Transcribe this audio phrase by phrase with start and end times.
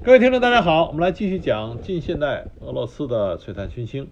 [0.00, 4.06] 各位听众，大家好，我们来继续讲近现代俄罗斯的璀璨群星。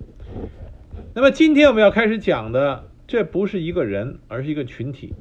[1.15, 5.15] 那么今天我们要开始讲的，这不是一个人，而是一个群体。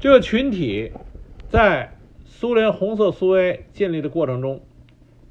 [0.00, 0.92] 这个群体
[1.48, 4.62] 在苏联红色苏维埃建立的过程中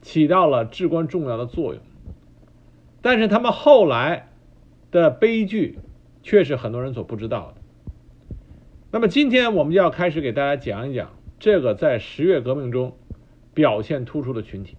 [0.02, 1.84] 起到了至关重要的作用，
[3.02, 4.30] 但是他们后来
[4.92, 5.78] 的悲剧
[6.24, 7.62] 却是很多人所不知道的。
[8.92, 12.96] 那么今天我们就要开始给大家讲一讲这个在十月革命中。
[13.54, 14.78] 表现突出的群体，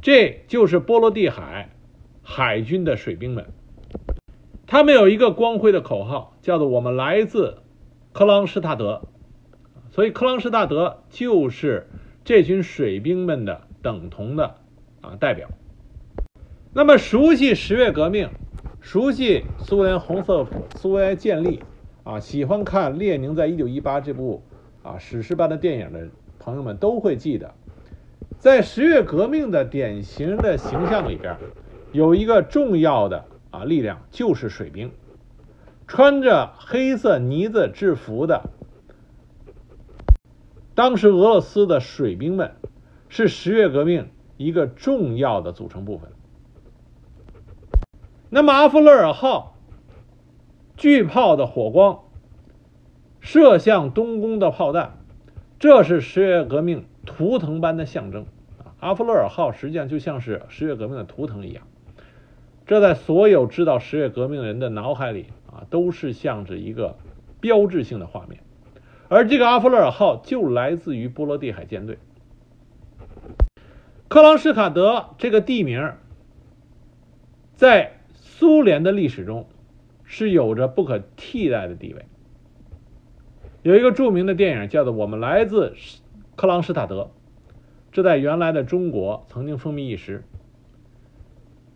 [0.00, 1.70] 这就是波罗的海
[2.22, 3.46] 海军的水兵们。
[4.66, 7.58] 他们有一个光辉的口号，叫做“我们来自
[8.12, 9.02] 克朗施塔德”，
[9.90, 11.88] 所以克朗施塔德就是
[12.24, 14.56] 这群水兵们的等同的
[15.00, 15.48] 啊代表。
[16.72, 18.30] 那么，熟悉十月革命、
[18.80, 21.60] 熟悉苏联红色苏维埃建立
[22.04, 24.44] 啊，喜欢看《列宁在一九一八》这部
[24.84, 26.08] 啊史诗般的电影的。
[26.40, 27.54] 朋友们都会记得，
[28.38, 31.36] 在十月革命的典型的形象里边，
[31.92, 34.90] 有一个重要的啊力量，就是水兵。
[35.86, 38.48] 穿着黑色呢子制服的，
[40.74, 42.52] 当时俄罗斯的水兵们
[43.08, 46.10] 是十月革命一个重要的组成部分。
[48.30, 49.56] 那么阿夫勒尔号
[50.76, 52.04] 巨炮的火光
[53.18, 54.99] 射向东宫的炮弹。
[55.60, 58.24] 这是十月革命图腾般的象征
[58.58, 58.72] 啊！
[58.80, 61.66] 阿弗勒尔号实际上就像是十月革命的图腾一样，
[62.66, 66.96] 这在所有知道十月革命的人的脑海里啊，都是像着一个
[67.40, 68.40] 标志性的画面。
[69.10, 71.98] 而这个阿弗勒尔号就来自于波罗的海舰队。
[74.08, 75.92] 克朗什卡德这个地名，
[77.54, 79.46] 在苏联的历史中
[80.04, 82.06] 是有着不可替代的地位。
[83.62, 85.74] 有一个著名的电影叫做《我们来自
[86.34, 87.02] 克朗施塔德》，
[87.92, 90.24] 这在原来的中国曾经风靡一时。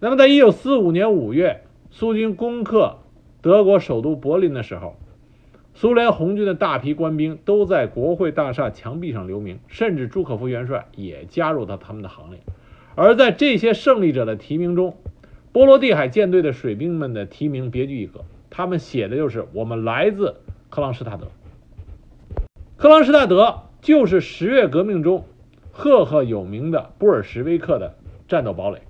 [0.00, 1.60] 那么，在一九四五年五月，
[1.90, 2.96] 苏军攻克
[3.42, 4.96] 德国首都柏林的时候，
[5.74, 12.40] 苏联红军的大批官兵都在国会大厦墙壁上留名，甚至朱可夫元帅也加入到他们的行列。
[12.94, 14.96] 而在这些胜利者的提名中，
[15.52, 20.36] 波罗的海舰队的水兵们的提名别具一格，他们写的就是“我们来自
[20.70, 21.26] 克朗施塔德”。
[22.84, 25.24] 克朗施塔德就是十月革命中
[25.72, 27.94] 赫赫有名的布尔什维克的
[28.28, 28.82] 战斗堡垒。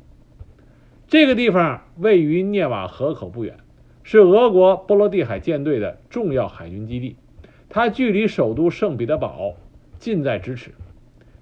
[1.06, 3.56] 这个地方位于涅瓦河口不远，
[4.02, 7.14] 是俄国波罗的海舰队的重要海军基地。
[7.68, 9.54] 它距离首都圣彼得堡
[10.00, 10.72] 近在咫尺。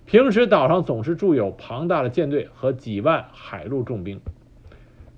[0.05, 4.21] 平时岛上总是驻有庞大的舰队和几万海陆重兵，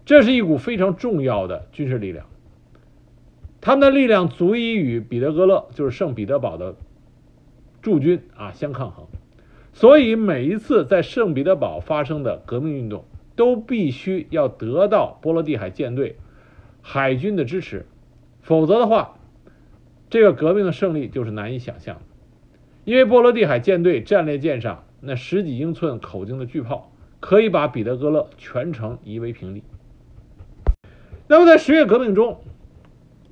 [0.05, 2.27] 这是一股非常重要的军事力量。
[3.61, 6.77] 他们的力量足以与彼得格勒，就是圣彼得堡的。
[7.85, 9.07] 驻军啊相抗衡，
[9.75, 13.05] 所以每一次在圣彼得堡发生的革命运动，
[13.37, 16.17] 都必须要得到波罗的海舰队
[16.81, 17.85] 海军的支持，
[18.41, 19.19] 否则的话，
[20.09, 22.03] 这个革命的胜利就是难以想象的。
[22.87, 26.91] 因为波罗的海舰队战列舰上那十几英寸口径的巨炮，
[27.21, 29.63] 可以把彼得格勒全城夷为平地。
[31.29, 32.41] 那么在十月革命中，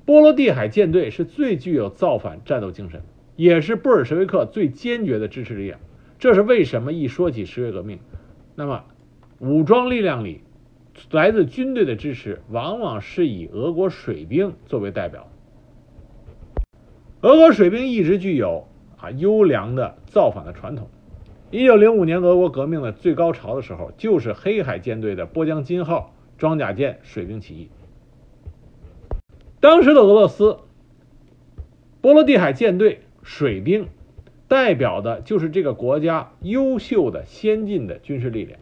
[0.05, 3.01] 波罗的海舰队是最具有造反战斗精神。
[3.35, 5.79] 也是布尔什维克最坚决的支持力量，
[6.19, 7.99] 这是为什么一说起十月革命，
[8.53, 8.83] 那么
[9.39, 10.41] 武装力量里
[11.09, 15.27] 来自军队的支持，往往是以俄国水兵作为代表。
[17.21, 18.67] 俄国水兵一直具有
[18.97, 20.87] 啊优良的造反的传统。
[21.49, 27.69] 一九零五年俄国革命的最高潮的时候，就是黑海舰队的波江金号装甲舰水兵起义。
[29.59, 30.59] 当时的俄罗斯
[31.99, 33.01] 波罗的海舰队。
[33.23, 33.87] 水兵
[34.47, 38.59] 代表的就是这个国家优秀的先进的军事力量。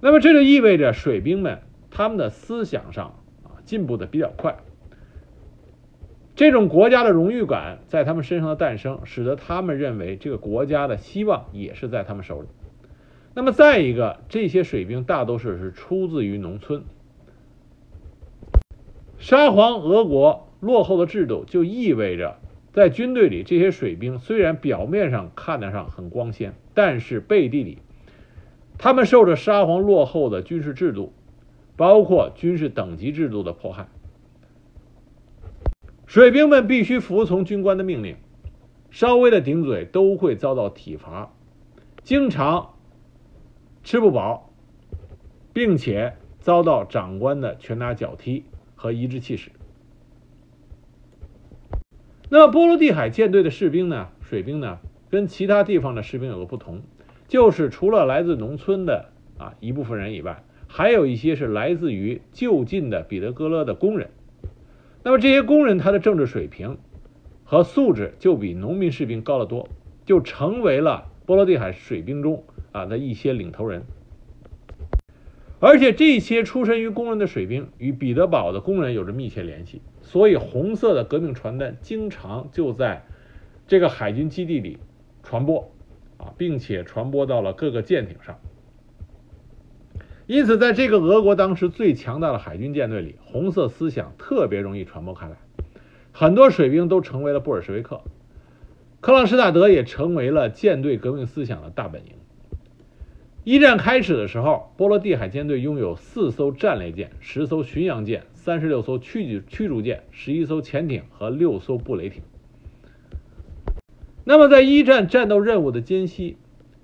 [0.00, 1.60] 那么这就意味着水兵们
[1.90, 4.56] 他们的思想上啊进步的比较快。
[6.34, 12.48] 这种国家的荣誉感在他们身上的诞生，使得他们认为这个国家的希望也是在他们手里。
[13.34, 16.84] 那么再一个，这些水兵大多数是出自于农村。
[19.18, 20.48] 沙皇俄国。
[20.62, 22.38] 落后的制度就意味着，
[22.72, 27.78] 在军队里，这些水兵虽然表面上看得上很光鲜，但是背地里，
[28.78, 31.12] 他们受着沙皇落后的军事制度，
[31.76, 33.88] 包括军事等级制度的迫害。
[36.06, 38.14] 水兵们必须服从军官的命令，
[38.92, 41.34] 稍微的顶嘴都会遭到体罚，
[42.04, 42.74] 经常
[43.82, 44.48] 吃不饱，
[45.52, 48.44] 并且遭到长官的拳打脚踢
[48.76, 49.50] 和颐指气使。
[52.32, 54.08] 那么波罗的海舰队的士兵呢？
[54.22, 54.78] 水兵呢？
[55.10, 56.80] 跟其他地方的士兵有个不同，
[57.28, 64.08] 就是除了来自农村的啊一部分人以外，还有一些是来自于就近的彼得格勒的工人。
[65.02, 66.78] 那么这些工人他的政治水平
[67.44, 69.68] 和素质就比农民士兵高得多，
[70.06, 73.82] 就成为了波罗的海水兵中啊的一些领头人。
[75.60, 79.82] 而且这些出身于工人的水兵与彼得堡的工人有着密切联系，
[80.12, 83.06] 所以红色的革命传单经常就在
[83.66, 84.76] 这个海军基地里
[85.22, 85.72] 传播，
[86.18, 88.38] 啊，并且传播到了各个舰艇上。
[90.26, 95.36] 因此，在这个俄国当时最强大的海军舰队里，红色思想特别容易传播开来，
[96.12, 98.02] 很多水兵都成为了布尔什维克，
[99.00, 102.12] 克朗施塔德也成为了舰队革命思想的大本营。
[103.44, 112.24] 一战开始的时候，波罗的海舰队拥有四艘战列舰、十艘巡洋舰、三十六艘驱驱逐舰、十一艘潜艇和六艘布雷艇。
[114.24, 116.36] 那么，在一战战斗任务的间隙，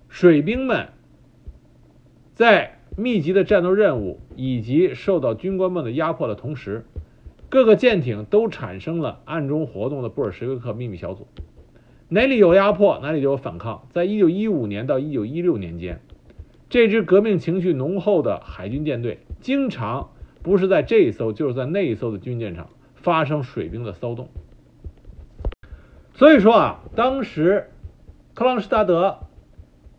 [0.09, 0.91] 水兵们
[2.33, 6.85] 在密集的战斗任务以及受到军官们的压迫的同时，
[7.49, 11.27] 各个舰艇都产生了暗中活动的布尔什维克秘密小组。
[12.09, 13.89] 哪里有压迫，哪里就有反抗。
[13.91, 16.01] 在一九一五年到一九一六年间。
[16.71, 20.11] 这支革命情绪浓厚的海军舰队，经常
[20.43, 24.29] 不是在这一艘，就是在那一艘的军舰上发生水兵的骚动。
[26.15, 27.71] 所以说啊，当时
[28.35, 29.19] 克朗施塔德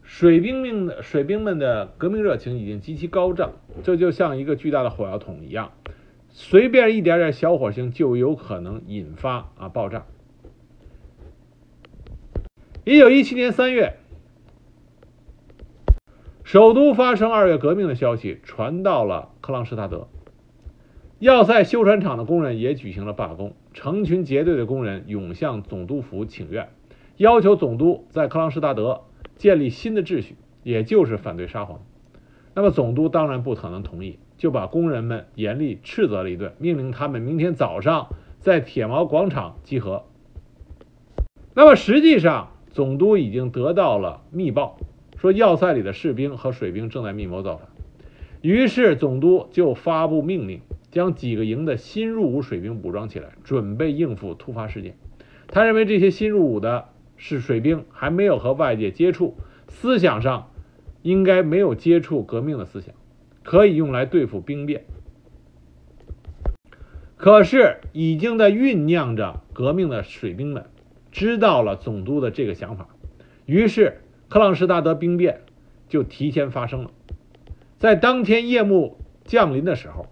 [0.04, 3.52] 水兵们的水兵们的革命热情已经极其高涨，
[3.84, 5.72] 这就像一个巨大的火药桶一样，
[6.30, 10.06] 随便一点点小火星就有可能引发啊爆炸。
[12.86, 13.98] 一九一七年三月。
[16.44, 20.08] 首都发生二月革命的消息传到了克朗施塔德，
[21.20, 26.70] 要塞修船厂的工人也举行了罢工，成群结队的工人涌向总督府请愿，
[27.18, 29.02] 要求总督在克朗施达德
[29.36, 31.82] 建立新的秩序，也就是反对沙皇。
[32.54, 38.08] 那么总督当然不可能同意，就把工人们严厉斥责了一顿，命令他们明天早上
[38.40, 40.06] 在铁毛广场集合。
[41.54, 44.78] 那么实际上，总督已经得到了密报。
[45.18, 47.68] 说要塞里的士兵和水兵正在密谋造反，
[48.42, 54.98] 于是总督就发布命令，将几个营的新入伍水兵武装起来，准备应付突发事件。
[55.48, 59.36] 他认为这些新入伍的是水兵，还没有和外界接触，
[59.68, 60.52] 思想上
[61.02, 62.94] 应该没有接触革命的思想，
[63.44, 64.86] 可以用来对付兵变。
[67.18, 70.66] 可是已经在酝酿着革命的水兵们
[71.12, 72.88] 知道了总督的这个想法，
[73.46, 74.02] 于是。
[74.30, 75.42] 克朗施塔德兵变
[75.88, 76.92] 就提前发生了，
[77.80, 80.06] 在当天夜幕降临的时候，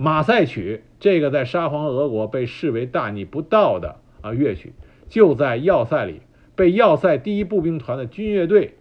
[0.00, 4.72] 马赛曲这个在沙皇俄国被视为大逆不道的啊乐曲，
[5.08, 6.22] 就在要塞里
[6.54, 8.76] 被要塞第一步兵团的军乐队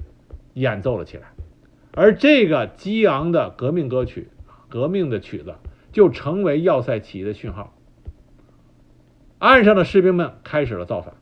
[0.53, 1.23] 演奏了起来，
[1.91, 4.29] 而这个激昂的革命歌曲、
[4.69, 5.55] 革命的曲子
[5.91, 7.75] 就成为要塞起义的讯号，
[9.39, 11.15] 岸上的士兵们开始了造反。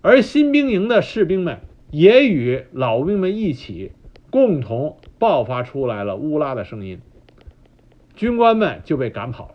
[0.00, 1.60] 而新兵营的士兵们
[1.90, 3.92] 也与老兵们一起，
[4.32, 7.02] 共同爆发出来了乌拉的声音，
[8.16, 9.54] 军官们就被赶跑了。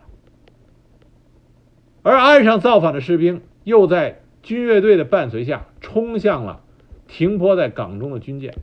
[2.02, 6.62] 而岸上造反的士兵又在军乐队的伴随下，冲向了
[7.08, 8.54] 停泊在港中的军舰。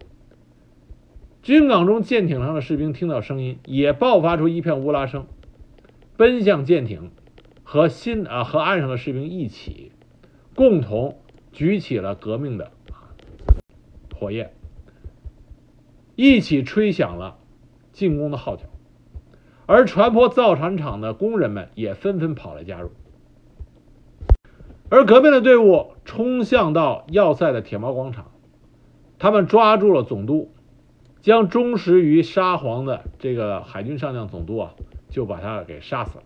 [1.44, 5.28] 军港中舰艇上的士兵听到声音，也爆发出一片乌拉声，
[6.16, 7.12] 奔向舰艇，
[7.64, 9.92] 和新啊和岸上的士兵一起，
[10.56, 11.20] 共同。
[11.52, 12.70] 举起了革命的
[14.14, 14.52] 火焰，
[16.16, 17.38] 一起吹响了
[17.92, 18.64] 进攻的号角，
[19.66, 22.92] 而船舶造船厂的工人们也纷纷跑来加入。
[24.90, 28.32] 而革命的队伍冲向到要塞的铁毛广场，
[29.18, 30.54] 他们抓住了总督，
[31.22, 34.74] 将忠实于沙皇的这个海军上将总督啊，
[35.10, 36.24] 就把他给杀死了。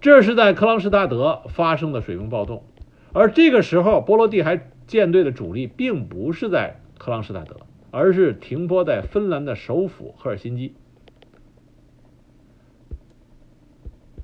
[0.00, 2.64] 这是在克朗施达德发生的水兵暴动，
[3.12, 7.56] 而这个时候波罗的海舰队的主力并不是在克朗施塔德，
[7.90, 10.74] 而是停泊在芬兰的首府赫尔辛基。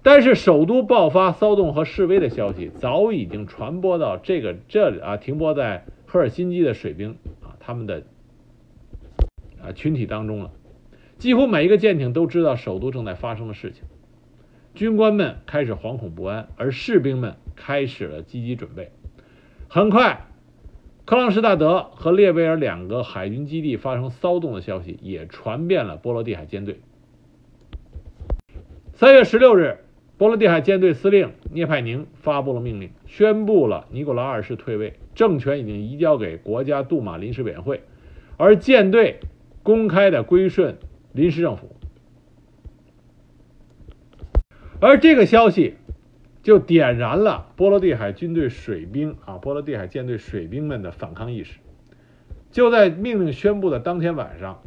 [0.03, 8.03] 但是首都爆发骚动和示威的消息早已经传播到这个这里啊，停泊在赫尔辛基的水兵啊他们的
[9.63, 10.51] 啊群体当中了，
[11.17, 13.85] 几乎每一个舰艇都知道首都正在发生的事情。
[14.75, 18.91] 军官们开始惶恐不安，而士兵们开始了积极准备。
[19.69, 20.27] 很快，
[21.07, 26.81] 克朗施塔德和列维尔两个海军基地发生骚动的消息也传遍了波罗的海舰队。
[28.95, 29.81] 三月十六日，
[30.17, 30.29] 波。
[30.29, 37.83] 罗的海舰队司令涅派宁发布了命令，宣布了尼古拉二世退位，政权已经移交给国家杜马临时委员会，
[38.39, 39.21] 而舰队
[39.63, 40.79] 公开的归顺
[41.13, 41.77] 临时政府。
[44.81, 45.75] 而这个消息
[46.45, 51.59] 就点燃了波罗的海军队水兵啊，波罗的海舰队水兵们的反抗意识。
[52.53, 54.63] 就在命令宣布的当天晚上，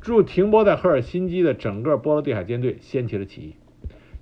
[0.00, 3.54] 驻停泊在赫尔辛基的整个波罗的海舰队掀起了起义。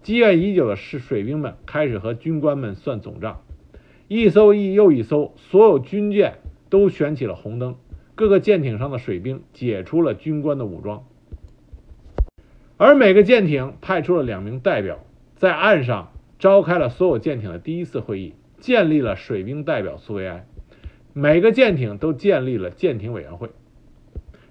[0.03, 3.43] 积怨已久的是水兵们开始和军官们算总账，
[4.09, 6.39] 一艘一又一艘，所有军舰
[6.69, 7.77] 都悬起了红灯，
[8.17, 11.05] 各个舰艇上的水兵解除了军官的武装，
[12.77, 14.99] 而每个舰艇派出了两名代表。
[15.37, 20.47] 在岸上召开了所有舰艇的第一次会议，建立了水兵代表苏维埃。
[21.13, 23.51] 每个舰艇都建立了舰艇委员会，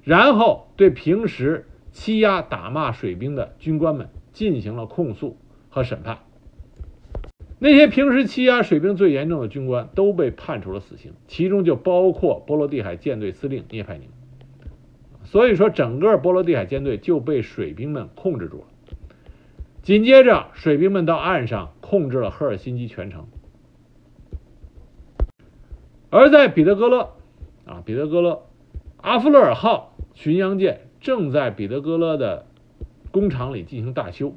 [0.04, 5.38] 然后对平时欺压打骂水兵的军官们进行了控诉
[5.70, 6.20] 和审判。
[7.60, 14.10] 那些平时欺压水兵最严重的军官都被判处了死刑，其中就包括波罗的海舰队司令聂派宁。
[15.24, 18.66] 所以说，整个波罗的海舰队就被水兵们控制住了。
[19.88, 23.26] 紧接着，水兵们到岸上控制了赫尔辛基全城。
[26.10, 27.12] 而在彼得格勒，
[27.66, 28.42] 啊，彼得格勒，
[28.98, 32.48] 阿弗勒尔号巡洋舰正在彼得格勒的
[33.14, 34.36] 工厂里进行大修。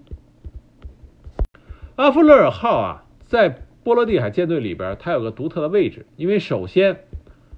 [1.97, 3.49] 阿弗勒尔号啊，在
[3.83, 7.07] 波罗的海舰队里边，它有个独特的位置，因为首先，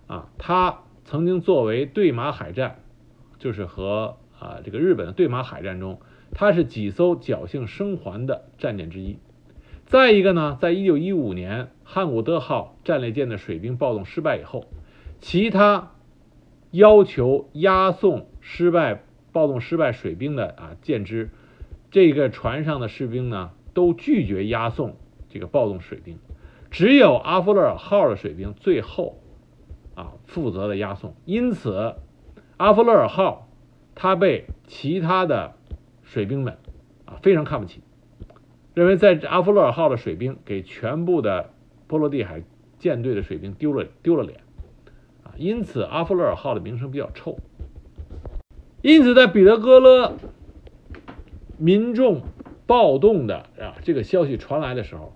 [0.07, 2.79] 啊，它曾经作为对马海战，
[3.39, 6.01] 就是和啊这个日本的对马海战中。
[6.35, 9.19] 它是几艘侥幸生还的战舰之一。
[9.85, 14.65] 再一个呢，在一九一五年汉古德号战列舰的水兵暴动失败以后，
[15.21, 15.93] 其他
[16.71, 21.29] 要求押送失败暴动失败水兵的啊舰只，
[21.91, 24.97] 这个船上的士兵呢都拒绝押送
[25.29, 26.19] 这个暴动水兵，
[26.71, 29.19] 只有阿弗勒尔号的水兵最后
[29.95, 31.15] 啊负责的押送。
[31.27, 31.97] 因此，
[32.57, 33.49] 阿弗勒尔号
[33.95, 35.57] 它被其他的。
[36.13, 36.59] 水兵们
[37.07, 37.81] 啊非常看不起，
[38.75, 41.49] 认为在阿弗勒尔号的水兵给全部的
[41.87, 42.43] 波罗的海
[42.79, 44.41] 舰队的水兵丢了丢了脸
[45.25, 47.39] 啊，因此阿弗勒尔号的名声比较臭。
[48.83, 50.19] 因此，在彼得格勒
[51.57, 52.21] 民众
[52.67, 55.15] 暴动的啊这个消息传来的时候，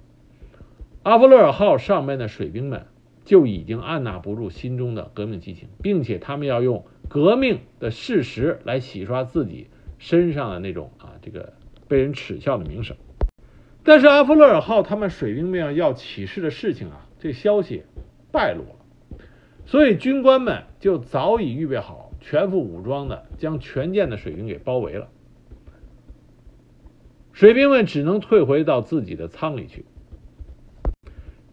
[1.02, 2.86] 阿弗勒尔号上面的水兵们
[3.26, 9.66] 就已经按捺不住心中的革命激情，并且他们要用革命的事实来洗刷自己。
[9.98, 11.52] 身上的那种啊，这个
[11.88, 12.96] 被人耻笑的名声。
[13.82, 17.84] 但是阿弗勒尔号他们水兵们要起事的事情啊，这消息
[18.32, 19.18] 败露了，
[19.64, 25.08] 所以军官们就早已预备好，全副武装的将全舰的水兵给包围了。
[27.32, 29.84] 水兵们只能退回到自己的舱里去。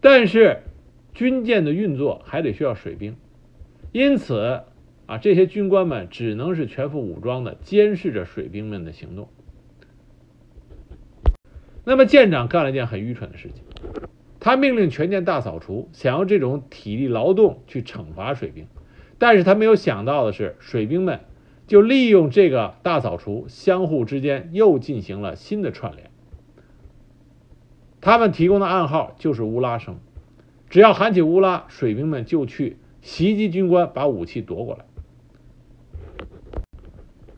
[0.00, 0.58] 但是
[1.12, 3.16] 军舰的运作还得需要水兵，
[3.92, 4.62] 因此。
[5.06, 9.28] 啊，这些军官们只能是全副武装的监视着水兵们的行动。
[11.84, 13.62] 那么舰长干了一件很愚蠢的事情，
[14.40, 18.66] 他命令全舰大扫除，想用这种体力劳动去惩罚水兵。
[19.18, 21.20] 但是他没有想到的是，水兵们
[21.66, 26.10] 就利用这个大扫除，相互之间又进行了新的串联。
[28.00, 29.98] 他们提供的暗号就是乌拉声，
[30.70, 34.86] 只要喊起乌拉，水兵们就去袭击军官，把武器夺过来。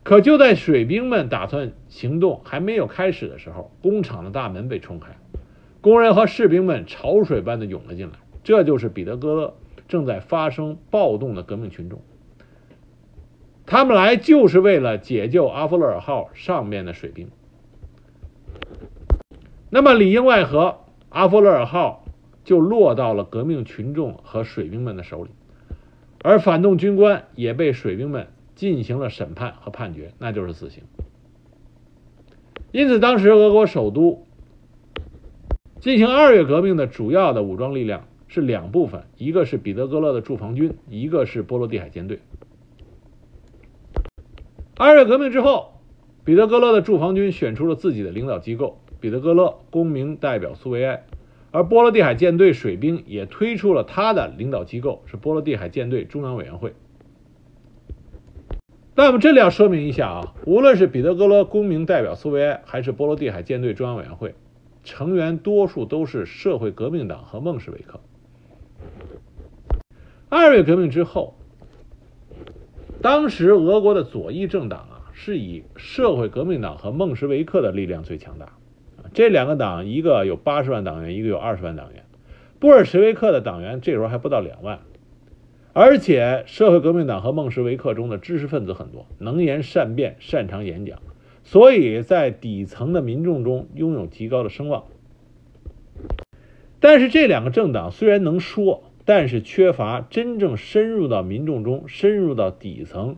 [0.07, 5.17] 可就在水兵们打算行动还没有开始的时候，工厂的大门被冲开，
[5.81, 8.13] 工人和士兵们潮水般的涌了进来。
[8.41, 9.53] 这就是彼得格勒
[9.89, 11.99] 正在发生暴动的革命群众。
[13.65, 17.27] 他们来就是为了解救阿弗勒尔号上面的水兵。
[19.69, 20.77] 那么里应外合，
[21.09, 22.05] 阿弗勒尔号
[22.45, 25.31] 就落到了革命群众和水兵们的手里，
[26.23, 28.27] 而反动军官也被水兵们。
[28.57, 30.83] 进行了审判和判决，那就是死刑。
[32.71, 34.25] 因此，当时俄国首都
[35.79, 42.19] 进行二月革命的主要的武装力量是两部分，一个是彼得格勒的驻防军，一个是波罗的海舰队。
[44.75, 45.73] 二月革命之后，
[46.25, 51.05] 彼得格勒的驻防军选出了自己的领导机构——彼得格勒公民代表苏维埃，
[51.51, 56.73] 而波罗的海舰队水兵也推出了他的领导机构，是波罗的海舰队中央委员会。
[58.99, 64.33] 那么这里要说明一下啊，无论是彼得格勒公民代表苏维埃，还是波罗的海舰队中央委员会，
[64.83, 67.99] 成员多数都是社会革命党和孟什维克。
[70.29, 71.35] 二月革命之后，
[72.99, 78.53] 当时俄国的左翼政党啊，是以社会革命党和孟什维克的力量最强大，
[79.13, 82.03] 这两个党一个有八十万党员，一个有二十万党员。
[82.57, 84.79] 布尔什维克的党员这时候还不到两万，
[85.79, 90.99] 而且社会革命党和孟什维克中的知识分子很多，能言善辩，擅长演讲，
[91.43, 94.85] 所以在底层的民众中拥有极高的声望。
[96.79, 103.17] 但是这两个政党虽然能说，但是缺乏真正深入到民众中、深入到底层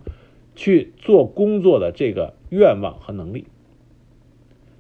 [0.54, 3.46] 去做工作的这个愿望和能力。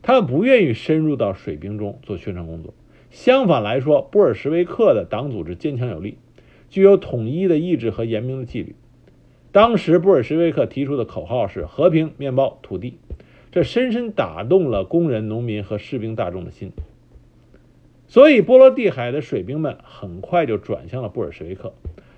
[0.02, 2.74] 他们不愿意深入到水兵中做宣传工作。
[3.10, 6.18] 相反来说，布尔什维克的党组织坚强有力，
[6.70, 8.76] 具有统一的意志和严明的纪律。
[9.52, 12.98] 当时布尔什维克提出的口号是“和平、面包、土地”，
[13.52, 16.72] 这深深打动了工人、农民和士兵大众的心。
[18.08, 21.74] 所以，波罗的海的水兵们很快就转向了布尔什维克。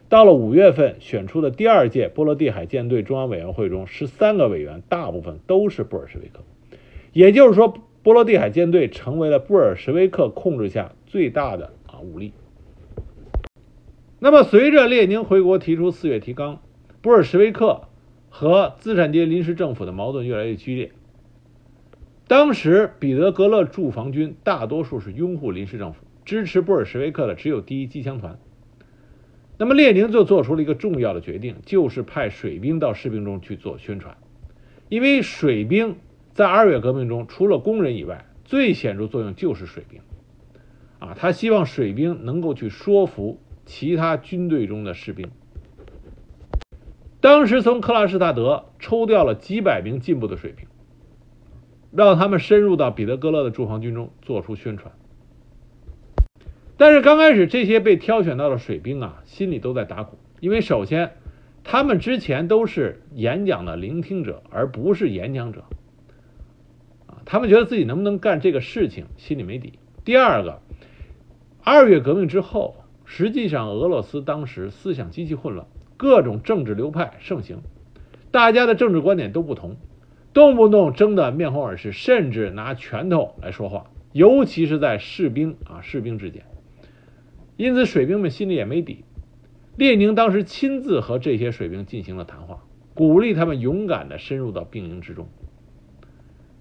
[0.09, 6.41] 到了五月份，选出的第二届波罗的海舰队中央委员会中，十三个委员大部分都是布尔什维克。
[7.13, 7.73] 也就是说。
[8.03, 12.33] 波罗的海舰队成为了布尔什维克控制下最大的啊武力。
[14.23, 16.61] 那么，随着列宁回国提出四月提纲，
[17.01, 17.87] 布尔什维克
[18.29, 20.91] 和资产阶级临时政府的矛盾越来越剧烈。
[22.27, 28.37] 当时，彼得格勒驻防军大多数是拥护临时政府，支持布尔什维克的只有第一机枪团。
[29.57, 34.15] 那么，列宁就做出了一个重要的决定，就是派水兵到士兵中去做宣传，
[34.87, 35.95] 因为水兵。
[36.33, 39.99] 在二月革命中，除了工人以外，最显著作用就是水兵。
[40.99, 43.39] 啊，他希望水兵能够去说服
[43.71, 45.29] 其他军队中的士兵。
[47.21, 50.67] 当时从克拉什塔德抽调了几百名进步的水兵，
[51.93, 54.93] 让他们深入到彼得格勒的驻防军中做出宣传。
[56.75, 61.13] 但是刚开始，这些被挑选到的水兵啊，心里都在打鼓，因为首先，
[61.63, 65.63] 他们之前都是演讲的聆听者，而不是演讲者。
[67.07, 69.79] 啊他们觉得自己能不能干这个事情，心里没底。
[70.03, 70.59] 第二个，
[71.63, 72.75] 二月革命之后，
[73.13, 77.57] 实际上俄罗斯当时思想极其混乱，各种政治流派盛行，
[78.31, 79.75] 大家的政治观点都不同，
[80.31, 86.45] 动不动争得面红耳赤，甚至拿拳头来说话，尤其是在士兵啊士兵之间。
[87.57, 89.03] 因此，水兵们心里也没底。
[89.75, 95.27] 列宁当时亲自和这些水兵进行了谈话，鼓励他们勇敢地深入到兵营之中。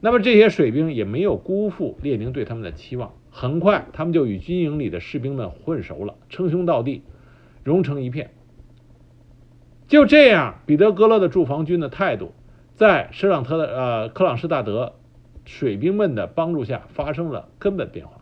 [0.00, 7.02] 那么这些水兵也没有辜负列宁对他们的期望，很快他们就与军营里的士兵们混熟了，称兄道弟，
[7.62, 8.30] 融成一片。
[9.86, 12.32] 就这样，彼得格勒的驻防军的态度，
[12.74, 14.94] 在舍朗特的呃克朗施大德
[15.44, 18.20] 水兵们的帮助下发生了根本变化。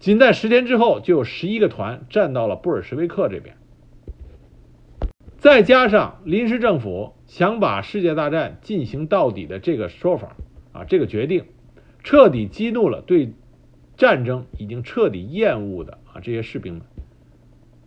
[0.00, 3.56] 仅在十天之后，就有十一个团站到了布尔什维克这边。
[5.38, 10.36] 再加上临时政府想把世界大战进行到底的这个说法
[10.72, 11.44] 啊，这个决定
[12.02, 13.32] 彻底激怒了对
[13.98, 16.82] 战争已经彻底厌恶的啊这些士兵们，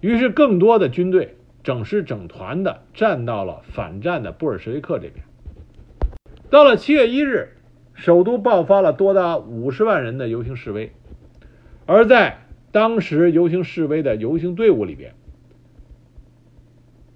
[0.02, 5.24] 于是更多的军队整师整团的站到了反战的布尔什维克这边。
[6.50, 7.54] 到了七月一日，
[7.93, 10.91] 首都爆发了多达五十万人的游行示威，
[11.86, 12.41] 而在
[12.74, 15.13] 当时游行示威的游行队伍里边。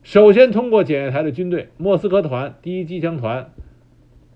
[0.03, 3.51] 首先通过检阅台的军队，莫斯科团、第一机枪团、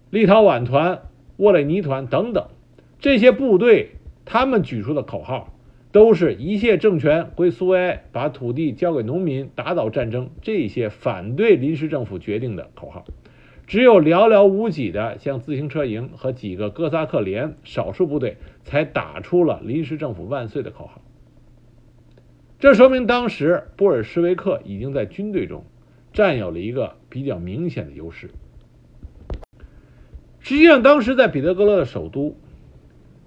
[0.10, 1.04] 立陶宛团、
[1.38, 2.50] 沃雷尼团等等
[3.00, 3.91] 这些部队，
[4.32, 5.52] 他们举出的口号
[5.92, 10.30] 都是一切政权归苏维埃，把土地交给农民，打倒战争。
[10.44, 13.06] 这些反对临时政府决定的口号，
[13.65, 21.02] 只有寥寥无几的像自行车营和几个哥萨克连少数部队才打出了“临时政府万岁”的口号。
[22.60, 25.63] 这说明当时布尔什维克已经在军队中
[26.13, 28.30] 占有了一个比较明显的优势。
[30.39, 32.38] 实际上，当时在彼得格勒的首都，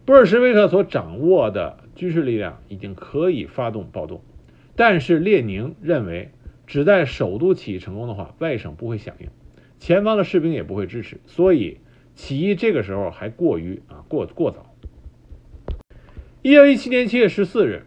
[0.04, 4.20] 布尔什维克所掌握的军事力量已经可以发动暴动，
[4.74, 6.30] 但是列宁认为，
[6.66, 9.28] 只在首都起义成功的话，外省不会响应，
[9.78, 11.78] 前方的士兵也不会支持，所以
[12.14, 14.74] 起义这个时候还过于啊过过早。
[16.42, 17.84] 一九一七年七月十四日。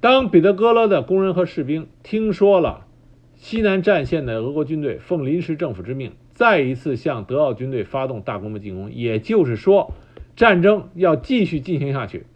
[0.00, 2.88] 当彼得格勒的工人和士兵听说了
[3.36, 9.92] 西南战线的俄国军队奉临时政府之命，再一次向德奥军队发动大规模进攻，也就是说，
[10.36, 12.26] 战争要继续进行下去。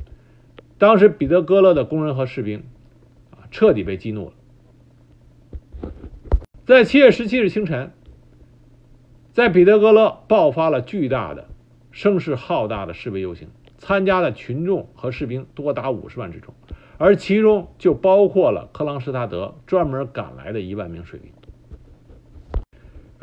[0.78, 2.64] 当时彼得格勒的工人和士兵
[3.30, 4.32] 啊，彻底被激怒了。
[6.66, 7.92] 在七月十七日清晨，
[9.32, 11.48] 在彼得格勒爆发了巨大的、
[11.92, 16.52] 声势浩大的示威游行，参加的群众和士兵多达五十万之众。
[16.98, 21.30] 而其中就包括了克朗施塔德专门赶来的一万名水兵。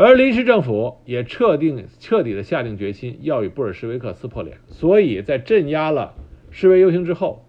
[0.04, 6.14] 而临时政府也彻定彻底的下定决心要与布尔什维克撕破脸，所以在镇压了
[6.52, 7.46] 示威游行之后，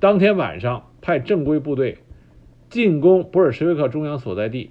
[0.00, 1.98] 当天晚上派正规部队
[2.70, 4.70] 进攻布尔什维克中央所在地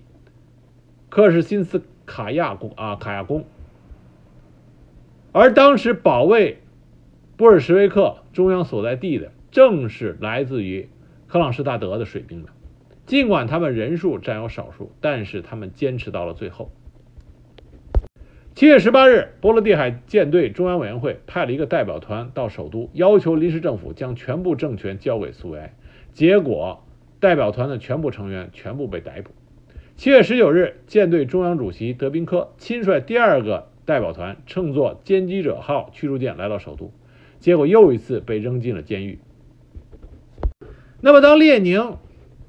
[1.10, 3.46] 克什辛斯卡亚宫啊卡亚宫，
[5.32, 6.58] 而当时保卫
[7.36, 10.90] 布尔什维克中央所在地的正是来自于
[11.28, 12.50] 克朗施大德的水兵们，
[13.06, 16.72] 尽管他们人数占有少数，但是他们坚持到了最后。
[18.58, 25.76] 七月十八日，波罗的海舰队中央委员会派了一个代表团到首都，要求临时政府将全部政权交给苏维埃。
[26.12, 26.84] 结果，
[27.20, 29.30] 代表团的全部成员全部被逮捕。
[29.96, 36.92] 七月十九日，舰队中央主席德宾科亲率第二个代表团，乘坐“歼击者号”驱逐舰来到首都，
[37.40, 39.20] 结果又一次被扔进了监狱。
[41.00, 41.98] 那么，当列宁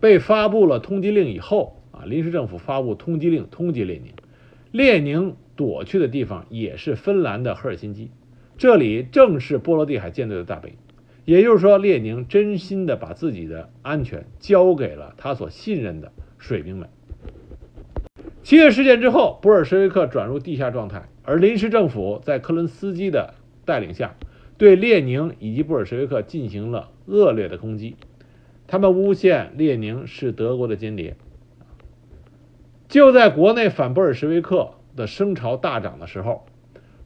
[0.00, 4.14] 被发布了通缉令以后，啊，临时政府发布通缉令通缉列宁，
[4.72, 5.36] 列宁。
[5.58, 8.12] 躲去的地方也是芬兰的赫尔辛基，
[8.56, 10.78] 这里正是波罗的海舰队的大本营。
[11.24, 16.88] 也就是说，列宁真心的把自己的安全交给了他所信任的水兵们。
[18.44, 24.14] 七月事件之后，布尔什维克转入地下状态，而临时政府在科伦斯基的带领下，
[24.58, 27.96] 对列宁以及布尔什维克进行了恶劣的攻击。
[28.68, 31.16] 他们诬陷列宁是德国的间谍。
[32.86, 34.74] 就在国内反布尔什维克。
[34.98, 36.44] 的声潮大涨的时候，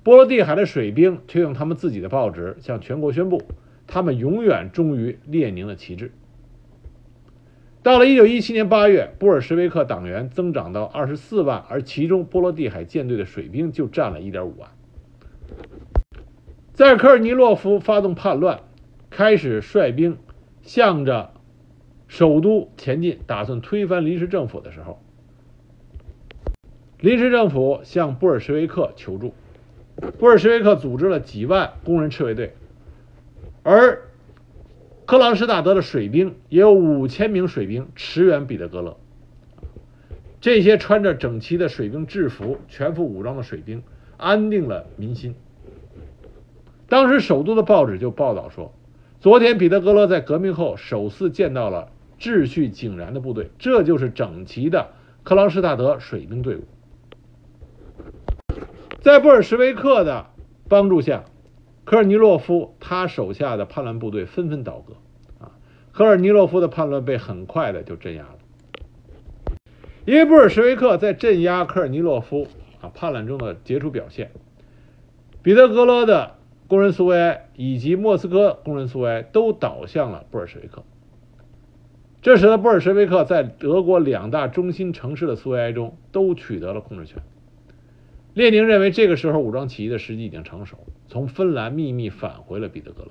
[0.03, 3.41] 波罗的海的水兵却用他们自己的报纸向全国宣布，
[3.87, 6.11] 他们永远忠于列宁的旗帜。
[7.85, 14.71] 到了1917年8月，布尔什维克党员增长到24万，而其中波罗的海舰队的水兵就占了一点五万。
[16.73, 18.61] 在科尔尼洛夫发动叛乱，
[19.11, 20.17] 开始率兵
[20.63, 21.35] 向着
[22.09, 25.03] 首都前进，打算推翻临时政府的时候。
[27.03, 29.35] 临时政府向布尔什维克求助，
[30.21, 32.55] 布尔什维克组织了几万工人赤卫队，
[33.65, 34.03] 而
[35.05, 38.97] 克朗施大德的水兵也有五千名水兵驰援彼得格勒。
[40.41, 43.83] 这些穿着整齐的水兵制服、全副武装的水兵
[44.17, 45.35] 安定了民心。
[46.89, 48.73] 当时首都的报纸就报道说，
[49.19, 54.91] 昨天彼得格勒在革命后首次见到了秩序井然的部队，这就是整齐的
[55.25, 56.63] 克朗施大德水兵队伍。
[59.03, 60.27] 在布尔什维克的
[60.69, 61.25] 帮助下，
[61.85, 64.95] 科尔尼洛夫他手下的叛乱部队纷纷倒戈，
[65.45, 65.51] 啊，
[65.91, 68.39] 科尔尼洛夫的叛乱被很快的就镇压了。
[70.05, 72.47] 因为布尔什维克在镇压科尔尼洛夫
[72.81, 74.31] 啊叛乱中的杰出表现，
[75.43, 76.37] 彼得格勒的
[76.69, 80.85] 工人苏维埃以及莫斯科工人苏维埃都倒向了布尔什维克，
[82.23, 87.21] 这使得布尔什维克在德国两大中心城市的苏维埃中都取得了控制权。
[88.35, 93.11] 列宁认为，这个时候武装起义的时机已经成熟，从芬兰秘密返回了彼得格勒。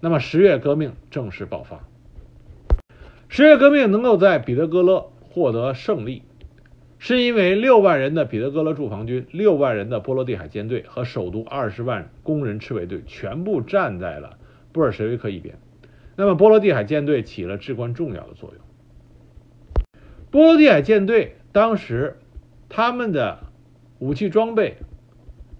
[0.00, 1.84] 那么，十月革命正式爆发。
[3.28, 6.24] 十月革命能够在彼得格勒获得胜利，
[6.98, 14.36] 是因为六万人的彼得格勒驻防军、六万人的波罗的海舰队和首都二十万工人赤卫队全部站在了
[14.72, 15.60] 布尔什维克一边。
[16.16, 18.64] 那么，波罗的海舰队起了至关重要的作用。
[20.32, 22.18] 波罗的海舰队当时
[22.68, 23.48] 他们的。
[24.00, 24.76] 武器装备、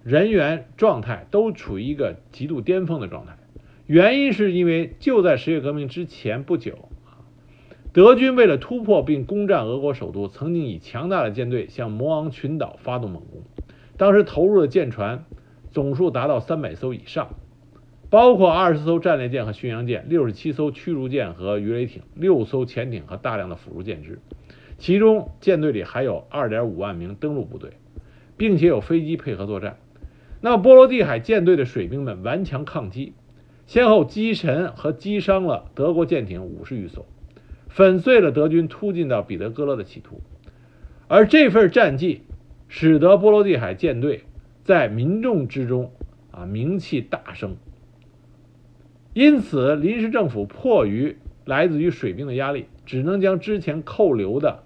[0.03, 3.37] 人员状态都处于一个极度巅峰的状态。
[3.85, 6.89] 原因是因为就在十月革命之前不久，
[7.93, 13.43] 德军为了突破并攻占俄国首都，曾经以强大的舰队向摩昂群岛发动猛攻。
[13.95, 15.23] 当时投入的舰船
[15.69, 17.35] 总数达到三百艘以上，
[18.09, 24.19] 包括二十艘战列舰和巡洋舰、六十七艘驱逐舰和鱼雷艇、六艘潜艇和大量的辅助舰只，
[24.79, 27.73] 其中舰队里还有二点五万名登陆部队。
[28.41, 29.77] 并且有飞机配合作战，
[30.39, 33.13] 那么波罗的海舰队的水兵们顽强抗击，
[33.67, 37.05] 先后击沉和击伤了德国舰艇五十余艘，
[37.69, 40.21] 粉碎了德军突进到彼得格勒的企图。
[41.07, 42.23] 而这份战绩，
[42.67, 44.23] 使得波罗的海舰队
[44.63, 45.91] 在民众之中
[46.31, 47.57] 啊名气大升。
[49.13, 54.63] 因此，临时政府迫于来自于水兵的压力，只能将之前扣留的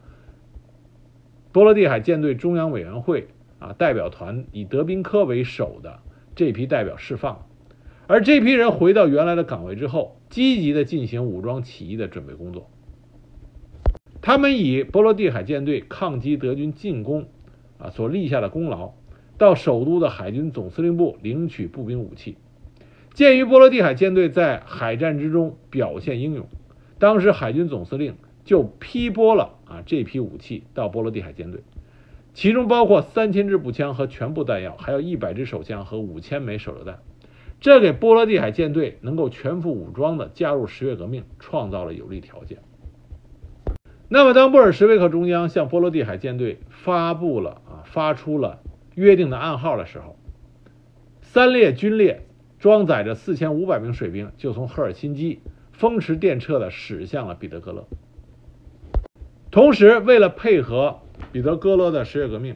[1.52, 3.28] 波罗的海舰队中央委员会。
[3.66, 6.00] 啊，代表团以德宾科为首的
[6.36, 7.48] 这批代表释放，
[8.06, 12.70] 而这批人回到原来的岗位之后，积极的进行武装起义的准备工作。
[14.22, 17.26] 他们以波罗的海舰队抗击德军进攻
[17.80, 18.92] 啊所立下的功劳，
[19.40, 22.38] 到首都的海军总司令部领取步兵武器。
[23.16, 26.48] 鉴于波罗的海舰队在海战之中表现英勇，
[27.00, 31.62] 当时海军总司令就批拨了啊这批武器到波罗的海舰队。
[32.36, 37.00] 其中包括三千支步枪和全部弹药，还有一百支手枪和五千枚手榴弹。
[37.62, 42.60] 这给波罗的海舰队能够全副武装的加入十月革命创造了有利条件。
[44.10, 48.60] 那么，当布尔什维克中央向波罗的海舰队发布了啊发出了
[48.96, 50.18] 约定的暗号的时候，
[51.22, 52.26] 三列军列
[52.60, 55.40] 装载着四千五百名水兵就从赫尔辛基
[55.72, 57.88] 风驰电掣的驶向了彼得格勒。
[59.52, 61.00] 同时，为了配合
[61.36, 62.56] 彼得格勒的十月革命，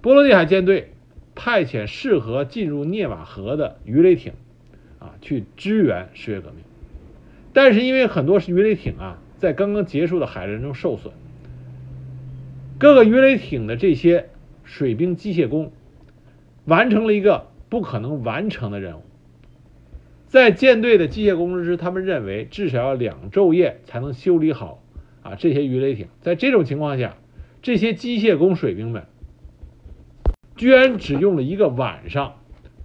[0.00, 0.90] 波罗的海舰队。
[1.36, 4.32] 派遣适合进入涅瓦河的鱼雷艇，
[4.98, 6.64] 啊，去支援十月革命。
[7.52, 11.14] 但是因为很多鱼雷艇啊，在刚刚结束的海战中受损，
[12.76, 14.28] 各个鱼雷艇的这些
[14.64, 15.70] 水兵机械工
[16.64, 19.02] 完成了一个不可能完成的任务。
[20.26, 24.82] 在舰队的机械工程师，他们认为至少要两昼夜才能修理好
[25.30, 26.08] 啊这些鱼雷艇。
[26.20, 27.16] 在这种情况下，
[27.62, 29.06] 这些机械工水兵们。
[30.56, 32.36] 居然只用了一个晚上，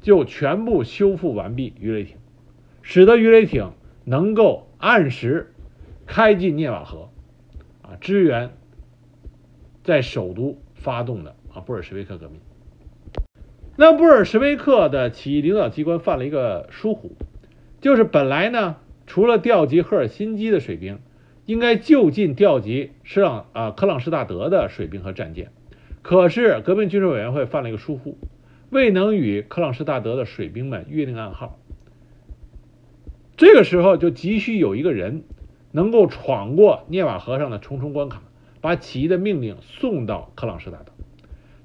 [0.01, 2.17] 就全部修复完毕鱼雷艇，
[2.81, 3.71] 使得鱼雷艇
[4.03, 5.53] 能够按时
[6.05, 7.09] 开进涅瓦河，
[7.81, 8.51] 啊，支援
[9.85, 12.41] 在首都发动的啊布尔什维克革命。
[13.77, 17.13] 那布尔什维克的起义领导机关犯了一个疏忽，
[17.79, 18.75] 就是本来呢，
[19.07, 20.99] 除了调集赫尔辛基的水兵，
[21.51, 25.51] 应该就近调集施朗啊克朗施大德的水兵和战舰。
[26.01, 28.17] 可是，革命军事委员会犯了一个疏忽，
[28.69, 31.59] 未能与克朗施大德的水兵们约定暗号。
[33.35, 35.23] 这个时候，就急需有一个人
[35.73, 38.23] 能够闯过涅瓦河上的重重关卡，
[38.61, 40.93] 把起义的命令送到克朗施大德。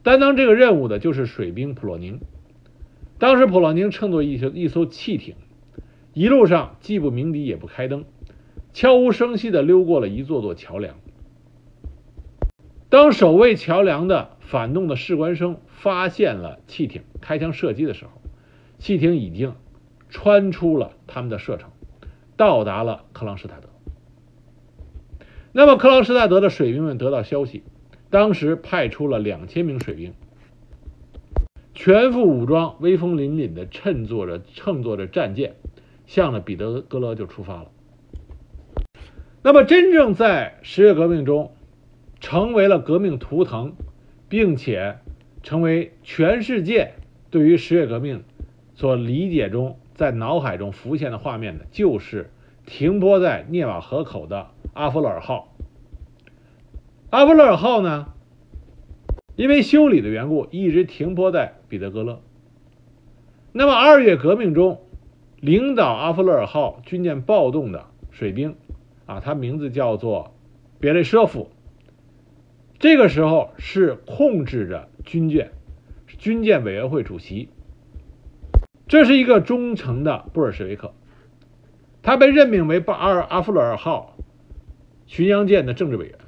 [0.03, 2.19] 担当这个任务的就是水兵普洛宁。
[3.21, 5.37] 当时，普洛宁乘坐一艘一艘汽艇，
[6.13, 8.05] 一路上既不鸣笛也不开灯，
[8.77, 10.97] 悄无声息地溜过了一座座桥梁。
[12.91, 18.11] 当守卫桥梁的反动的士官生发现了汽艇开枪射击的时候，
[18.79, 19.55] 汽艇已经
[20.11, 21.71] 穿出了他们的射程，
[22.37, 23.71] 到达了克朗施泰德。
[25.53, 27.63] 那么克朗施泰德的水兵们得到消息，
[28.11, 30.13] 当时派出了两千名水兵，
[31.73, 35.55] 全副武装、威风凛凛的乘坐着乘坐着战舰，
[36.05, 37.71] 向着彼得格勒就出发了。
[39.47, 41.53] 那么真正在十月革命中。
[42.19, 43.75] 成为了革命图腾，
[44.29, 44.97] 并且
[45.45, 46.95] 成为全世界
[47.31, 48.25] 对于十月革命
[48.75, 52.29] 所理解中，在脑海中浮现的画面的，就是
[52.65, 55.55] 停泊在涅瓦河口的阿弗勒尔号。
[57.11, 58.07] 阿弗勒尔号呢，
[59.37, 62.21] 因为修理的缘故，一直停泊在彼得格勒。
[63.53, 64.81] 那么二月革命中，
[65.39, 68.57] 领导阿弗勒尔号军舰暴动的水兵
[69.07, 70.35] 啊，他名字叫做
[70.79, 71.49] 别雷舍夫。
[72.79, 75.51] 这个时候是控制着军舰，
[76.19, 77.49] 军舰委员会主席。
[78.87, 80.93] 这是一个忠诚的布尔什维克，
[82.03, 84.17] 他被任命为巴尔阿弗勒尔号
[85.07, 86.19] 巡洋舰的政治委员。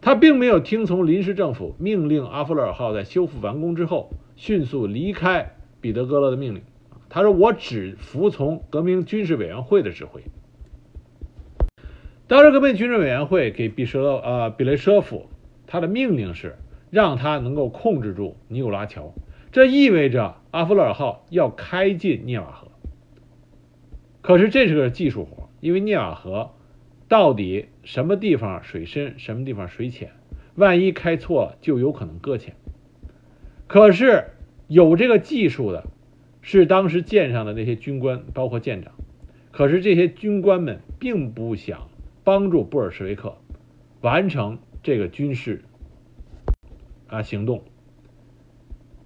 [0.00, 6.62] 他并没有听从临时政府命令阿弗勒尔号在修复完工之后迅速离开彼得格勒的命令。
[7.08, 10.22] 他说：“我只服从革命军事委员会的指挥。”
[12.28, 15.30] 当时革命军事委员会给比舍呃比雷舍夫，
[15.66, 16.56] 他的命令是
[16.90, 19.14] 让他能够控制住尼古拉桥，
[19.50, 22.68] 这意味着阿弗勒尔号要开进涅瓦河。
[24.20, 26.50] 可是这是个技术活，因为涅瓦河
[27.08, 30.10] 到底什么地方水深，什么地方水浅，
[30.54, 32.56] 万一开错了就有可能搁浅。
[33.66, 34.24] 可是
[34.66, 35.86] 有这个技术的
[36.42, 38.92] 是当时舰上的那些军官，包括舰长。
[39.50, 41.88] 可是这些军官们并不想。
[42.28, 43.38] 帮助布尔什维克
[44.02, 45.64] 完成这个军事
[47.06, 47.62] 啊行动。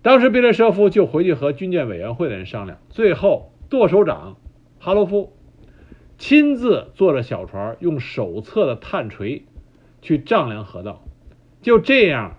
[0.03, 4.39] 当时别列舍夫就回去和军舰委员会的人商量，最后舵手长
[4.81, 5.33] 哈罗夫
[6.19, 9.45] 亲自坐着小船，用手册的探锤
[10.01, 11.05] 去丈量河道。
[11.61, 12.39] 就这样，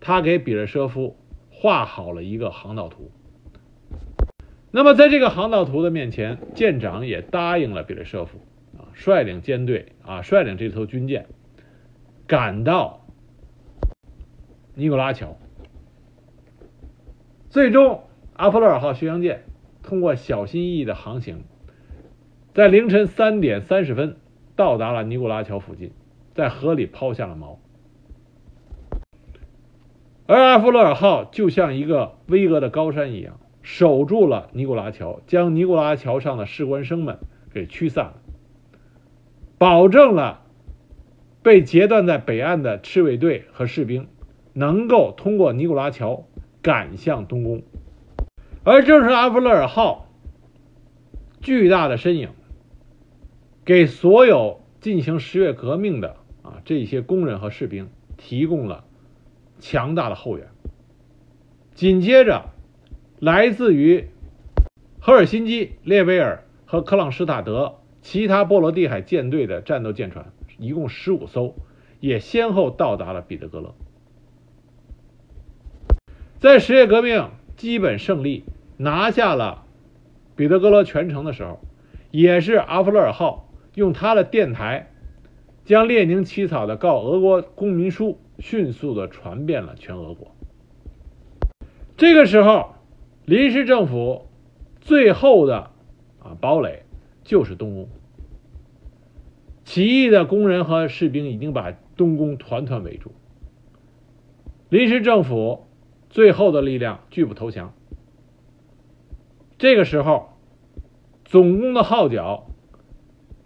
[0.00, 1.18] 他给比列舍夫
[1.50, 3.10] 画好了一个航道图。
[4.70, 8.38] 那么，在这个航道图的面前，舰长也答应了比列舍夫。
[8.94, 11.26] 率领舰队啊，率领这艘军舰
[12.26, 13.04] 赶到
[14.74, 15.36] 尼古拉桥。
[17.50, 19.44] 最终，阿弗勒尔号巡洋舰
[19.82, 21.44] 通过小心翼翼的航行，
[22.54, 24.16] 在凌晨三点三十分
[24.56, 25.92] 到达了尼古拉桥附近，
[26.34, 27.58] 在河里抛下了锚。
[30.26, 37.18] 而阿弗罗尔号就像一个巍峨的高山一样，守住了尼古拉桥，将尼古拉桥上的士官生们
[37.52, 38.23] 给驱散了。
[39.58, 40.42] 保证了
[41.42, 44.08] 被截断在北岸的赤卫队和士兵
[44.52, 46.26] 能够通过尼古拉桥
[46.62, 47.62] 赶向东宫，
[48.64, 50.08] 而正是阿弗勒尔号
[51.40, 52.30] 巨大的身影，
[53.64, 58.84] 给所有进行十月革命的啊这些工人和士兵提供了
[59.60, 60.48] 强大的后援。
[61.74, 62.50] 紧接着，
[63.18, 64.08] 来自于
[65.00, 70.30] 赫尔辛基、列维尔和克朗施塔德其他波罗的海舰队的战斗舰船。
[70.58, 71.54] 一共十五艘，
[72.00, 73.74] 也先后到达了彼得格勒。
[76.38, 78.44] 在十月革命基本胜利，
[78.76, 79.64] 拿下了
[80.36, 81.58] 彼得格勒全城的时候，
[82.10, 84.92] 也是阿弗勒尔号用他的电台，
[85.64, 90.30] 将列宁起草的告俄国公民书迅速的传遍了全俄国。
[91.96, 92.74] 这个时候，
[93.24, 94.28] 临时政府
[94.82, 95.70] 最后的
[96.20, 96.83] 啊堡垒
[97.24, 97.88] 就是东宫。
[99.64, 103.12] 起义的工人和士兵已经把东宫团团围住，
[104.68, 105.66] 临时政府
[106.10, 107.72] 最后的力量拒不投降。
[109.56, 110.34] 这个时候，
[111.24, 112.46] 总攻的号角，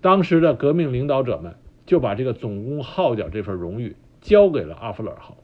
[0.01, 1.55] 当时的革命领导者们
[1.87, 5.37] 就把这个总攻号角这份荣誉交给了阿弗勒尔号。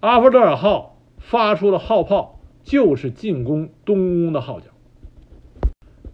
[0.00, 4.66] 阿弗勒尔号发出的号炮就是进攻东宫的号角。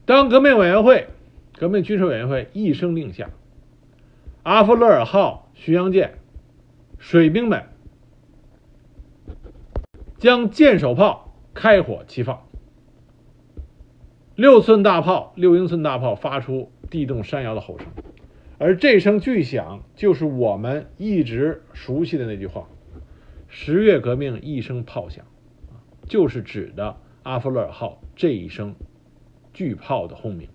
[0.05, 1.09] 当革命委员会、
[1.61, 3.29] 革命军事委员会一声令下。
[4.45, 6.15] 阿弗勒尔号巡洋舰
[6.99, 7.65] 水兵们
[10.17, 12.49] 将舰首炮开火齐放，
[14.37, 17.89] 六寸大炮、六英寸大炮发出地动山摇的吼声，
[18.57, 22.71] 而这声巨响就是我们一直熟悉的那句话
[23.49, 25.27] ：“十月革命一声炮响”，
[26.09, 28.75] 就是指的阿弗勒尔号这一声
[29.53, 30.49] 巨炮的轰鸣。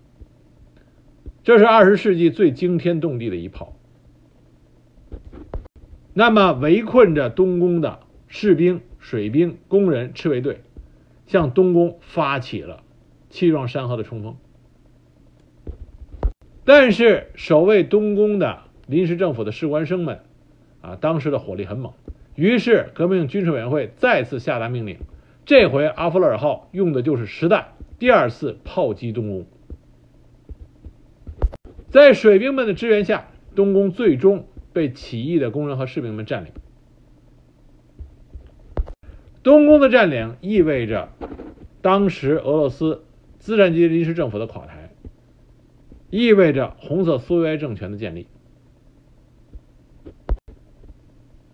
[1.46, 3.76] 这是二十世纪最惊天动地的一炮。
[6.12, 10.62] 那么，围困着东宫的士兵、水兵、工人、赤卫队，
[11.28, 12.82] 向东宫发起了
[13.30, 14.34] 气壮山河的冲锋。
[16.64, 20.22] 但是，守卫东宫的临时政府的士官生们，
[20.80, 21.92] 啊，当时的火力很猛。
[22.34, 24.98] 于是，革命军事委员会再次下达命令，
[25.44, 27.68] 这回阿弗勒尔号用的就是实弹，
[28.00, 29.46] 第二次炮击东宫。
[31.90, 34.46] 在水兵们的支援下，东宫最终。
[34.72, 36.52] 被起义的工人和士兵们占领。
[39.42, 41.08] 东宫的占领意味着
[41.80, 43.02] 当时俄罗斯
[43.38, 44.90] 资产阶级临时政府的垮台，
[46.10, 48.26] 意味着红色苏维埃政权的建立。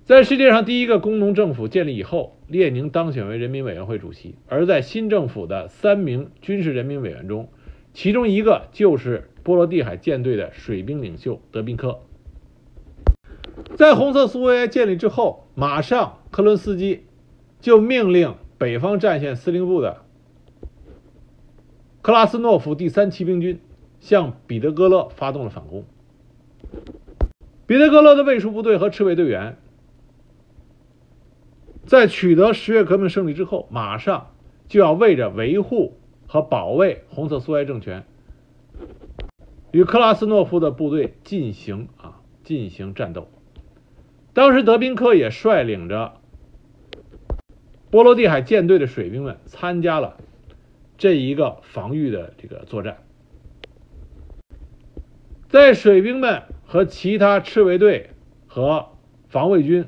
[0.05, 7.51] 在世界上第一个工农政府建立以后，列宁当选为人民委员会主席，而在新政府的三名军事人民委员中，
[7.95, 12.01] 其中一个就是波罗的海舰队的水兵领袖德宾科。
[13.77, 17.05] 在红色苏维埃建立之后，马上克伦斯基
[17.61, 20.03] 就命令北方战线司令部的
[22.01, 23.61] 克拉斯诺夫第三骑兵军
[24.01, 25.85] 向彼得格勒发动了反攻。
[27.67, 29.57] 彼得格勒的卫戍部队和赤卫队员
[31.87, 34.31] 在取得十月革命胜利之后，马上
[34.69, 38.05] 就要为着维护和保卫红色苏维埃政权，
[39.73, 43.29] 与克拉斯诺夫的部队进行啊进行战斗。
[44.35, 46.21] 当时，德宾科也率领着
[47.91, 50.17] 波罗的海舰队的水兵们参加了
[50.97, 52.99] 这一个防御的这个作战。
[55.49, 58.11] 在水兵们和其他赤卫队
[58.47, 58.89] 和
[59.29, 59.85] 防卫军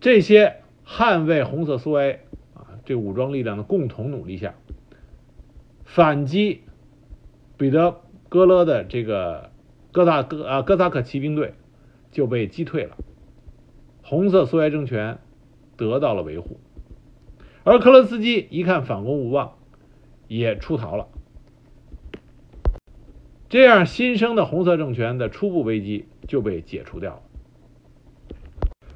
[0.00, 2.20] 这些捍卫红色苏维埃
[2.54, 4.54] 啊这武装力量的共同努力下，
[5.84, 6.62] 反击
[7.58, 9.50] 彼得格勒的这个
[9.92, 11.52] 哥萨哥啊哥萨克骑兵队
[12.10, 12.96] 就被击退了。
[14.02, 15.18] 红色苏维埃政权
[15.76, 16.58] 得到了维护，
[17.64, 19.58] 而克伦斯基一看反攻无望，
[20.28, 21.08] 也出逃了。
[23.48, 27.22] 这样，新生的红色政权的初步危机就被解除掉了。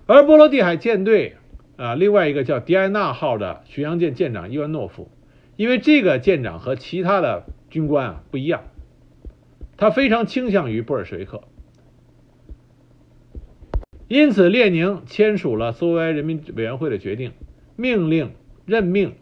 [0.06, 1.36] 而波罗的海舰队
[1.76, 5.10] 啊，另外一个叫迪安娜号的巡洋舰舰长伊万诺夫，
[5.56, 8.62] 因为这个舰长和其他的军官啊不一样，
[9.76, 11.42] 他非常倾向于布尔什维克。
[14.06, 17.32] 因此，列宁签署了苏维埃人民委员会的决定，
[17.74, 18.32] 命令
[18.66, 19.14] 任命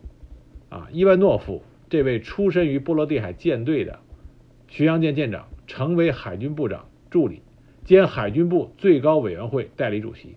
[0.68, 4.00] 啊伊万诺夫这位出身于波罗的海舰队的
[4.68, 7.42] 巡洋舰舰长成为海军部长助理
[7.84, 10.36] 兼海军部最高委员会代理主席。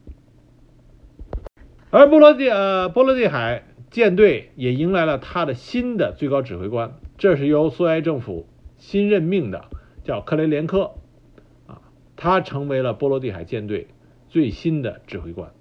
[1.90, 8.48] 而波罗的呃波罗的海舰队也迎来了他的新的最高指挥官，这是由苏维埃政府
[8.78, 9.66] 新任命的
[10.06, 10.92] 叫克雷连科
[11.68, 11.82] 啊
[12.16, 13.88] 他成为了波罗的海舰队
[14.30, 15.52] 最新的指挥官。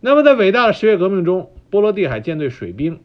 [0.00, 3.00] 那么，在伟大的十月革命中，波罗的海舰队水兵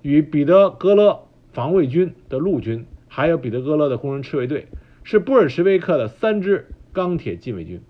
[0.00, 4.68] 与彼得格勒防卫军的陆军，还有彼得格勒的工人赤卫队，
[5.04, 7.82] 是布尔什维克的三支钢铁禁卫军。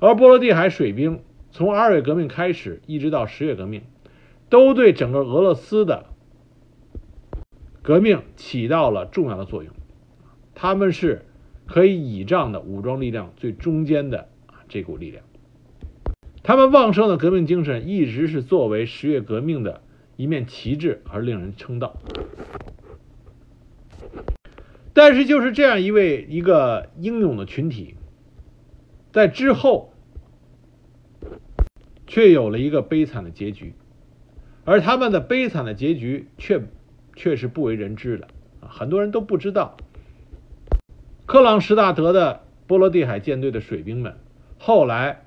[0.00, 3.82] 而波罗的海水兵从二月革命开始，一直到十月革命，
[4.48, 6.06] 都对整个俄罗斯的
[7.82, 9.74] 革命起到了重要的作用。
[10.54, 11.24] 他们是
[11.66, 15.24] 可以倚仗的武装力量最中间的啊这股力量。
[16.42, 19.82] 他们旺盛的革命精神一直是作为十月革命的
[20.16, 21.96] 一面旗帜而令人称道。
[24.92, 27.96] 但是，就是这样一位一个英勇的群体，
[29.12, 29.92] 在之后
[32.06, 33.74] 却有了一个悲惨的结局，
[34.64, 36.62] 而他们的悲惨的结局却
[37.16, 38.28] 却是不为人知的
[38.60, 39.76] 啊，很多人都不知道，
[41.26, 44.18] 克朗施大德的波罗的海舰队的水兵们
[44.58, 45.20] 后来。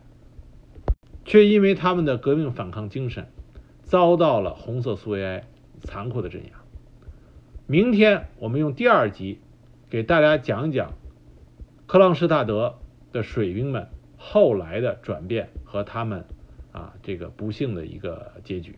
[1.25, 3.27] 却因为他们的革命反抗精神，
[3.83, 5.43] 遭到了红色苏维埃
[5.81, 6.51] 残酷的镇压。
[7.65, 9.41] 明天我们用第二集
[9.89, 10.93] 给大家讲讲
[11.85, 12.79] 克朗施塔德
[13.11, 16.23] 的水兵们后来的转变和他们
[16.71, 18.77] 啊这个不幸的一个结局。